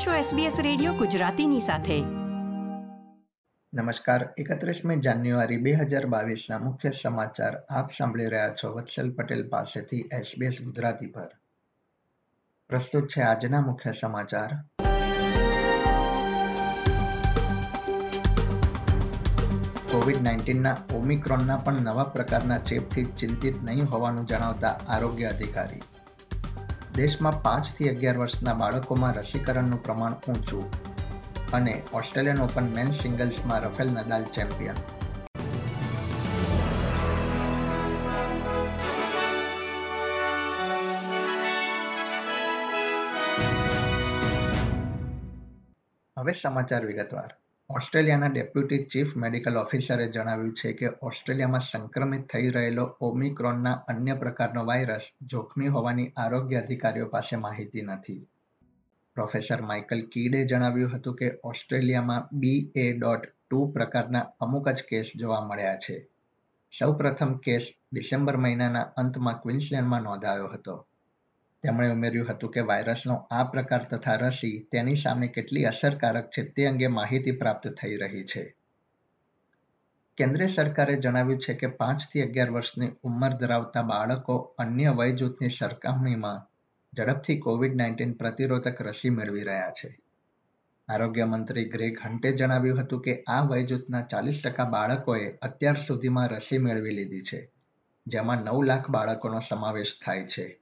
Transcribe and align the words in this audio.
આપ 0.00 0.06
છો 0.06 0.36
SBS 0.36 0.62
radio 0.62 0.92
ગુજરાતીની 0.92 1.60
સાથે. 1.60 2.00
નમસ્કાર, 3.74 4.28
એકત્રીસમી 4.38 4.96
જાન્યુઆરી 4.96 5.56
બે 5.56 5.72
હજાર 5.72 6.06
બાવીસના 6.06 6.58
મુખ્ય 6.58 6.90
સમાચાર 6.90 7.56
આપ 7.70 7.90
સાંભળી 7.90 8.26
રહ્યા 8.26 8.48
છો 8.48 8.72
વત્સલ 8.72 9.10
પટેલ 9.10 9.48
પાસેથી 9.48 10.08
SBS 10.20 10.62
ગુજરાતી 10.64 11.06
પર. 11.06 11.28
પ્રસ્તુત 12.68 13.08
છે 13.08 13.20
આજના 13.20 13.60
મુખ્ય 13.60 13.92
સમાચાર. 13.92 14.50
કોવિડ 19.88 20.22
નાઇન્ટીનના 20.22 20.76
ઓમિક્રોનના 20.94 21.56
પણ 21.56 21.74
નવા 21.74 22.04
પ્રકારના 22.04 22.58
ચેપથી 22.58 23.04
ચિંતિત 23.04 23.62
નહીં 23.62 23.84
હોવાનું 23.84 24.26
જણાવતા 24.26 24.68
આરોગ્ય 24.68 25.24
અધિકારી. 25.24 25.99
દેશમાં 26.96 27.42
પાંચથી 27.42 27.88
અગિયાર 27.88 28.18
વર્ષના 28.18 28.54
બાળકોમાં 28.54 29.14
રસીકરણનું 29.14 29.82
પ્રમાણ 29.82 30.12
ઊંચું 30.12 30.64
અને 31.52 31.82
ઓસ્ટ્રેલિયન 31.92 32.40
ઓપન 32.40 32.72
મેન 32.74 32.90
સિંગલ્સમાં 32.90 33.60
રફેલ 33.60 33.90
નદાલ 33.90 34.24
ચેમ્પિયન. 34.24 34.74
હવે 46.18 46.32
સમાચાર 46.32 46.86
વિગતવાર. 46.86 47.36
ઓસ્ટ્રેલિયાના 47.76 48.26
ડેપ્યુટી 48.26 48.84
ચીફ 48.84 49.16
મેડિકલ 49.16 49.56
ઓફિસરે 49.56 50.06
જણાવ્યું 50.06 50.54
છે 50.54 50.72
કે 50.72 50.88
ઓસ્ટ્રેલિયામાં 51.02 51.60
સંક્રમિત 51.60 52.28
થઈ 52.28 52.48
રહેલો 52.48 52.96
ઓમિક્રોનના 53.00 53.72
અન્ય 53.72 54.14
પ્રકારનો 54.14 54.64
વાયરસ 54.64 55.00
જોખમી 55.22 55.68
હોવાની 55.68 56.12
આરોગ્ય 56.16 56.56
અધિકારીઓ 56.56 57.06
પાસે 57.06 57.36
માહિતી 57.36 57.82
નથી. 57.82 58.26
પ્રોફેસર 59.14 59.62
માઇકલ 59.62 60.06
કીડે 60.12 60.46
જણાવ્યું 60.46 60.96
હતું 60.96 61.16
કે 61.16 61.32
ઓસ્ટ્રેલિયામાં 61.44 62.28
બી 62.32 62.72
એ 62.76 62.92
ડોટ 62.92 63.26
ટુ 63.50 63.72
પ્રકારના 63.72 64.20
અમુક 64.40 64.68
જ 64.68 64.82
કેસ 64.88 65.12
જોવા 65.16 65.46
મળ્યા 65.46 65.76
છે. 65.76 66.08
સૌ 66.78 66.92
પ્રથમ 66.92 67.34
કેસ 67.34 67.72
ડિસેમ્બર 67.92 68.36
મહિનાના 68.36 68.82
અંતમાં 68.82 69.42
ક્વિન્સલેન્ડમાં 69.42 70.02
નોંધાયો 70.02 70.46
હતો. 70.46 70.86
તેમણે 71.62 71.90
ઉમેર્યું 71.90 72.28
હતું 72.28 72.50
કે 72.50 72.60
વાયરસનો 72.60 73.16
આ 73.30 73.44
પ્રકાર 73.44 73.84
તથા 73.84 74.16
રસી 74.16 74.68
તેની 74.72 74.94
સામે 74.96 75.26
કેટલી 75.26 75.64
અસરકારક 75.64 76.30
છે 76.30 76.42
તે 76.44 76.66
અંગે 76.66 76.86
માહિતી 76.86 77.32
પ્રાપ્ત 77.32 77.68
થઈ 77.68 77.96
રહી 77.96 78.24
છે. 78.24 78.54
કેન્દ્ર 80.18 80.46
સરકારે 80.46 80.96
જણાવ્યું 80.96 81.38
છે 81.38 81.54
કે 81.54 81.66
પાંચથી 81.66 82.22
અગિયાર 82.22 82.50
વર્ષની 82.50 82.90
ઉંમર 83.02 83.32
ધરાવતા 83.32 83.82
બાળકો 83.82 84.54
અન્ય 84.58 84.90
વય 84.90 85.12
જૂથની 85.12 85.48
સરખામણીમાં 85.48 86.46
ઝડપથી 86.96 87.38
કોવિડ 87.38 87.74
નાઇન્ટીન 87.74 88.12
પ્રતિરોધક 88.12 88.80
રસી 88.80 89.10
મેળવી 89.10 89.44
રહ્યા 89.44 89.70
છે. 89.70 89.98
આરોગ્ય 90.88 91.24
મંત્રી 91.24 91.64
ગ્રેગ 91.64 91.98
હન્ટે 92.04 92.32
જણાવ્યું 92.32 92.82
હતું 92.82 93.00
કે 93.00 93.22
આ 93.28 93.40
વય 93.40 93.62
જૂથના 93.62 94.00
ચાલીસ 94.00 94.42
ટકા 94.42 94.64
બાળકોએ 94.64 95.38
અત્યાર 95.42 95.76
સુધીમાં 95.76 96.28
રસી 96.28 96.58
મેળવી 96.58 96.90
લીધી 96.90 97.22
છે, 97.22 97.50
જેમાં 98.06 98.44
નવ 98.44 98.62
લાખ 98.62 98.90
બાળકોનો 98.90 99.40
સમાવેશ 99.40 100.00
થાય 100.04 100.26
છે. 100.26 100.59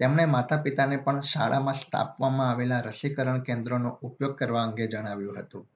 તેમણે 0.00 0.24
માતા 0.24 0.56
પિતાને 0.56 0.96
પણ 0.96 1.20
શાળામાં 1.20 1.74
સ્થાપવામાં 1.74 2.50
આવેલા 2.50 2.80
રસીકરણ 2.80 3.40
કેન્દ્રોનો 3.40 3.88
ઉપયોગ 3.88 4.38
કરવા 4.38 4.62
અંગે 4.62 4.86
જણાવ્યું 4.86 5.38
હતું. 5.38 5.68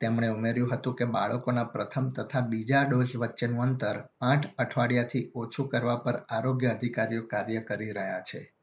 તેમણે 0.00 0.28
ઉમેર્યું 0.28 0.74
હતું 0.74 0.94
કે 0.94 1.04
બાળકોના 1.04 1.64
પ્રથમ 1.64 2.10
તથા 2.10 2.40
બીજા 2.40 2.82
ડોઝ 2.82 3.16
વચ્ચેનું 3.16 3.62
અંતર 3.62 4.02
આઠ 4.20 4.46
અઠવાડિયાથી 4.58 5.32
ઓછું 5.34 5.68
કરવા 5.68 5.96
પર 5.96 6.16
આરોગ્ય 6.16 6.68
અધિકારીઓ 6.68 7.26
કાર્ય 7.26 7.60
કરી 7.60 7.92
રહ્યા 7.92 8.20
છે. 8.20 8.54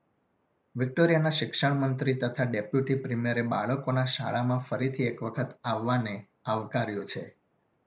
વિક્ટોરિયાના 0.75 1.29
શિક્ષણ 1.29 1.73
મંત્રી 1.73 2.13
તથા 2.13 2.43
ડેપ્યુટી 2.43 2.95
પ્રીમિયરે 2.95 3.41
બાળકોના 3.41 4.05
શાળામાં 4.05 4.57
ફરીથી 4.57 5.03
એક 5.03 5.23
વખત 5.23 5.55
આવવાને 5.63 6.27
આવકાર્યો 6.45 7.05
છે. 7.05 7.34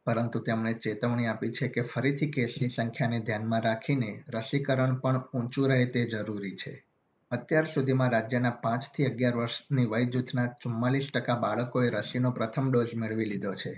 પરંતુ 0.08 0.40
તેમણે 0.40 0.72
ચેતવણી 0.72 1.26
આપી 1.26 1.50
છે 1.50 1.68
કે 1.68 1.82
ફરીથી 1.82 2.30
કેસની 2.30 2.68
સંખ્યાને 2.68 3.20
ધ્યાનમાં 3.20 3.62
રાખીને 3.62 4.24
રસીકરણ 4.28 4.94
પણ 4.94 5.24
ઊંચું 5.34 5.68
રહે 5.68 5.84
તે 5.86 6.04
જરૂરી 6.04 6.56
છે. 6.56 6.84
અત્યાર 7.30 7.66
સુધીમાં 7.66 8.10
રાજ્યના 8.10 8.50
પાંચથી 8.50 9.06
અગિયાર 9.06 9.36
વર્ષની 9.36 9.84
વય 9.84 10.04
જૂથના 10.04 10.46
ચુમ્માલીસ 10.46 11.10
ટકા 11.14 11.34
બાળકોએ 11.34 11.90
રસીનો 11.90 12.30
પ્રથમ 12.30 12.70
ડોઝ 12.70 12.94
મેળવી 12.94 13.24
લીધો 13.24 13.54
છે. 13.54 13.74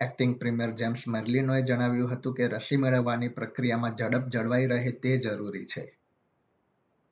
એક્ટિંગ 0.00 0.38
પ્રીમિયર 0.38 0.70
જેમ્સ 0.70 1.08
મર્લિનોએ 1.08 1.62
જણાવ્યું 1.62 2.12
હતું 2.14 2.34
કે 2.34 2.48
રસી 2.48 2.76
મેળવવાની 2.76 3.28
પ્રક્રિયામાં 3.28 3.96
ઝડપ 3.96 4.28
જળવાઈ 4.28 4.66
રહે 4.66 4.90
તે 4.90 5.16
જરૂરી 5.18 5.64
છે. 5.64 5.86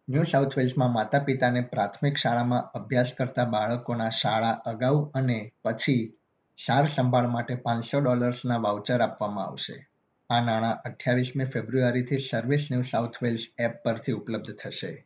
ન્યૂ 0.09 0.23
સાઉથ 0.25 0.59
વેલ્સમાં 0.59 0.93
માતા 0.93 1.19
પિતાને 1.19 1.61
પ્રાથમિક 1.61 2.17
શાળામાં 2.17 2.71
અભ્યાસ 2.75 3.13
કરતા 3.19 3.45
બાળકોના 3.45 4.09
શાળા 4.09 4.51
અગાઉ 4.51 5.11
અને 5.15 5.53
પછી 5.65 6.18
સાર 6.67 6.87
સંભાળ 6.87 7.27
માટે 7.27 7.55
પાંચસો 7.55 8.01
ડોલર્સના 8.01 8.57
વાઉચર 8.57 9.01
આપવામાં 9.01 9.47
આવશે. 9.47 9.89
આ 10.31 10.41
નાણાં 10.41 10.81
અઠ્યાવીસમી 10.85 11.45
ફેબ્રુઆરીથી 11.45 12.19
service 12.19 12.69
New 12.71 12.83
South 12.83 13.23
Wales 13.23 13.49
app 13.59 13.83
પરથી 13.83 14.13
ઉપલબ્ધ 14.13 14.55
થશે. 14.55 15.05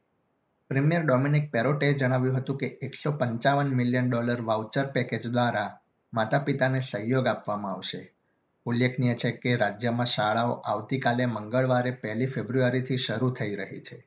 પ્રીમિયર 0.69 1.03
ડોમિનિક 1.03 1.51
પેરોટે 1.51 1.93
જણાવ્યું 1.93 2.37
હતું 2.37 2.57
કે 2.57 2.67
એકસો 2.67 3.13
પંચાવન 3.13 3.67
મિલિયન 3.67 4.11
ડોલર 4.11 4.41
વાઉચર 4.41 4.87
પેકેજ 4.87 5.27
દ્વારા 5.27 5.81
માતા 6.15 6.39
પિતાને 6.39 6.79
સહયોગ 6.79 7.27
આપવામાં 7.27 7.73
આવશે. 7.73 8.13
ઉલ્લેખનીય 8.67 9.15
છે 9.15 9.31
કે 9.33 9.57
રાજ્યમાં 9.57 10.07
શાળાઓ 10.07 10.53
આવતીકાલે 10.53 11.27
મંગળવારે 11.27 11.91
પહેલી 11.91 12.27
ફેબ્રુઆરીથી 12.27 12.97
શરૂ 12.97 13.31
થઈ 13.31 13.55
રહી 13.55 13.81
છે. 13.81 14.07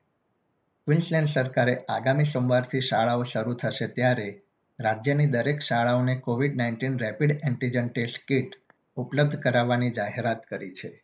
ક્વિન્સલેન્ડ 0.86 1.28
સરકારે 1.28 1.84
આગામી 1.88 2.24
સોમવારથી 2.24 2.80
શાળાઓ 2.80 3.22
શરૂ 3.22 3.54
થશે 3.54 3.86
ત્યારે 3.86 4.42
રાજ્યની 4.78 5.26
દરેક 5.26 5.60
શાળાઓને 5.60 6.14
Covid 6.14 6.56
nineteen 6.56 6.98
rapid 6.98 7.30
antigen 7.30 7.88
test 7.88 8.18
kit 8.28 8.56
ઉપલબ્ધ 8.96 9.36
કરાવવાની 9.36 9.90
જાહેરાત 9.90 10.46
કરી 10.46 10.72
છે. 10.72 11.02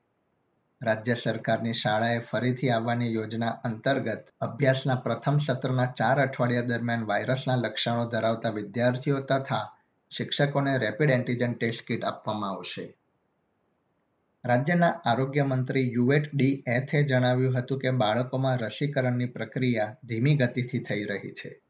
રાજ્ય 0.83 1.15
સરકારની 1.15 1.72
શાળાએ 1.72 2.19
ફરીથી 2.19 2.71
આવવાની 2.71 3.15
યોજના 3.15 3.49
અંતર્ગત 3.49 4.28
અભ્યાસના 4.41 4.94
પ્રથમ 4.94 5.37
સત્રના 5.37 5.87
ચાર 5.87 6.21
અઠવાડિયા 6.21 6.62
દરમિયાન 6.62 7.06
વાયરસના 7.06 7.56
લક્ષણો 7.56 8.05
ધરાવતા 8.05 8.50
વિદ્યાર્થીઓ 8.50 9.21
તથા 9.21 9.77
શિક્ષકોને 10.10 10.78
રેપિડ 10.78 11.10
એન્ટીજન 11.10 11.53
ટેસ્ટ 11.53 11.87
કિટ 11.87 12.04
આપવામાં 12.04 12.50
આવશે. 12.50 12.94
રાજ્યના 14.44 15.00
આરોગ્ય 15.06 15.43
મંત્રી 15.43 15.93
યુએટ 15.93 16.31
ડી 16.34 16.65
એથે 16.66 17.03
જણાવ્યું 17.03 17.59
હતું 17.59 17.78
કે 17.78 17.91
બાળકોમાં 17.91 18.59
રસીકરણની 18.59 19.27
પ્રક્રિયા 19.27 19.94
ધીમી 20.04 20.37
ગતિથી 20.37 20.78
થઈ 20.78 21.04
રહી 21.04 21.31
છે. 21.31 21.60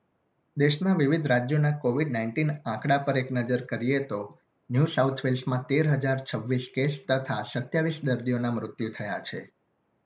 દેશના 0.57 0.95
વિવિધ 0.95 1.27
રાજ્યોના 1.27 1.71
કોવિડ 1.71 2.13
નાઇન્ટીન 2.13 2.51
આંકડા 2.51 2.99
પર 2.99 3.17
એક 3.17 3.33
નજર 3.33 3.65
કરીએ 3.65 4.05
તો, 4.05 4.39
ન્યૂ 4.71 4.85
સાઉથ 4.87 5.25
વેલ્સમાં 5.25 5.63
તેર 5.63 5.91
હજાર 5.91 6.19
છવ્વીસ 6.35 6.69
કેસ 6.75 7.05
તથા 7.09 7.43
સત્યાવીસ 7.43 8.01
દર્દીઓના 8.05 8.51
મૃત્યુ 8.51 8.91
થયા 8.91 9.19
છે. 9.19 9.53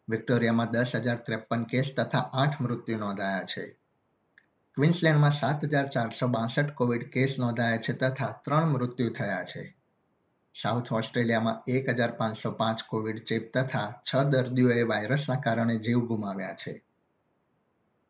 વિક્ટોરિયામાં 0.08 0.70
દસ 0.70 0.92
હજાર 0.94 1.16
ત્રેપન 1.16 1.64
કેસ 1.64 1.94
તથા 1.96 2.18
આઠ 2.18 2.60
મૃત્યુ 2.60 2.98
નોંધાયા 2.98 3.42
છે. 3.42 3.76
ક્વિન્સલેન્ડમાં 4.74 5.30
સાત 5.30 5.64
હજાર 5.64 5.88
ચારસો 5.88 6.26
બાસઠ 6.26 6.72
કોવિડ 6.72 7.10
કેસ 7.10 7.36
નોંધાયા 7.38 7.76
છે 7.76 7.92
તથા 7.92 8.40
ત્રણ 8.44 8.66
મૃત્યુ 8.66 9.10
થયા 9.10 9.44
છે. 9.44 9.76
સાઉથ 10.62 10.92
ઓસ્ટ્રેલિયામાં 10.92 11.62
એક 11.68 11.88
હજાર 11.88 12.10
પાંચસો 12.10 12.50
પાંચ 12.50 12.82
કોવિડ 12.88 13.18
ચેપ 13.18 13.58
તથા 13.58 14.02
છ 14.08 14.16
દર્દીઓએ 14.16 14.82
વાયરસના 14.82 15.36
કારણે 15.36 15.76
જીવ 15.76 16.00
ગુમાવ્યા 16.00 16.54
છે. 16.54 16.84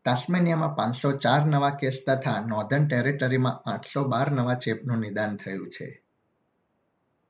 તાસ્મેનિયામાં 0.06 0.76
પાંચસો 0.76 1.12
ચાર 1.12 1.46
નવા 1.46 1.70
કેસ 1.70 2.02
તથા 2.06 2.40
નોર્ધન 2.40 2.88
ટેરેટરીમાં 2.88 3.70
આઠસો 3.70 4.04
બાર 4.04 4.30
નવા 4.30 4.54
ચેપનું 4.54 4.98
નિદાન 4.98 5.36
થયું 5.36 5.68
છે. 5.68 6.02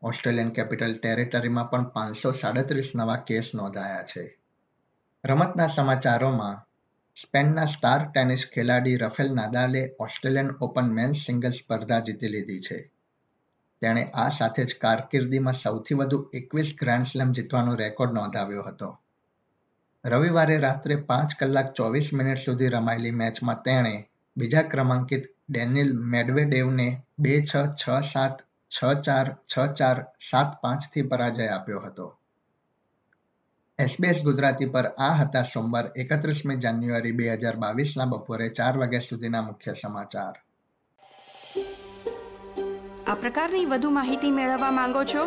ઓસ્ટ્રેલિયન 0.03 0.51
કેપિટલ 0.51 0.99
ટેરેટરીમાં 0.99 1.71
પણ 1.71 1.85
પાંચસો 1.85 2.33
સાડત્રીસ 2.33 2.93
નવા 2.97 3.17
કેસ 3.17 3.51
નોંધાયા 3.55 4.03
છે. 4.03 4.39
રમતના 5.25 5.67
સમાચારોમાં, 5.67 6.67
સ્પેનના 7.23 7.65
સ્ટાર 7.65 8.11
ટેનિસ 8.11 8.45
ખેલાડી 8.55 8.97
રફેલ 8.97 9.35
નાદાલે 9.35 9.97
ઓસ્ટ્રેલિયન 10.01 10.51
ઓપન 10.51 10.93
મેન્સ 10.93 11.17
સિંગલ 11.17 11.51
સ્પર્ધા 11.51 12.01
જીતી 12.01 12.29
લીધી 12.29 12.61
છે. 12.61 12.93
તેણે 13.81 14.11
આ 14.15 14.29
સાથે 14.29 14.65
જ 14.65 14.77
કારકિર્દીમાં 14.81 15.53
સૌથી 15.53 15.95
વધુ 15.95 16.31
એકવીસ 16.35 16.75
ગ્રાન્ડ 16.81 17.07
સ્લેમ 17.07 17.33
જીતવાનો 17.33 17.75
રેકોર્ડ 17.75 18.13
નોંધાવ્યો 18.13 18.63
હતો. 18.63 19.01
રવિવારે 20.05 20.57
રાત્રે 20.61 20.97
પાંચ 21.09 21.33
કલાક 21.39 21.69
ચોવીસ 21.75 22.09
મિનિટ 22.13 22.41
સુધી 22.41 22.75
રમાયેલી 22.75 23.17
મેચમાં 23.21 23.63
તેણે 23.65 23.95
બીજા 24.37 24.69
ક્રમાંકિત 24.73 25.25
ડેનિલ 25.49 25.91
મેડવેડેવને 26.13 26.89
બે 27.19 27.35
છ 27.43 27.55
છ 27.81 27.85
સાત 28.13 28.37
છ 28.71 28.79
ચાર 29.07 29.27
છ 29.51 29.55
ચાર 29.79 29.99
સાત 30.31 30.51
પાંચથી 30.63 31.09
પરાજય 31.11 31.49
આપ્યો 31.55 31.81
હતો. 31.87 32.07
એસબીએસ 33.79 34.23
ગુજરાતી 34.23 34.69
પર 34.75 34.87
આ 34.99 35.15
હતા 35.15 35.45
સોમવાર 35.45 35.87
એકત્રીસમી 35.97 36.59
જાન્યુઆરી 36.59 37.13
બે 37.13 37.27
હજાર 37.33 37.57
બાવીસના 37.57 38.07
બપોરે 38.07 38.49
ચાર 38.51 38.79
વાગ્યા 38.79 39.09
સુધીના 39.09 39.43
મુખ્ય 39.43 39.75
સમાચાર. 39.75 40.35
આ 43.07 43.17
પ્રકારની 43.25 43.67
વધુ 43.67 43.91
માહિતી 43.99 44.33
મેળવવા 44.39 44.73
માંગો 44.81 45.05
છો 45.05 45.27